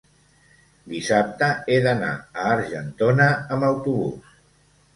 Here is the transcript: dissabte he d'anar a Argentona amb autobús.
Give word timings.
dissabte 0.93 1.49
he 1.67 1.77
d'anar 1.89 2.11
a 2.15 2.47
Argentona 2.55 3.31
amb 3.57 3.71
autobús. 3.71 4.37